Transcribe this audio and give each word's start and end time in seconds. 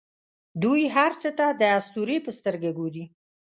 دوی 0.63 0.83
هر 0.95 1.11
څه 1.21 1.29
ته 1.37 1.47
د 1.61 1.63
اسطورې 1.77 2.17
په 2.25 2.31
سترګه 2.39 2.69
ګوري. 2.79 3.03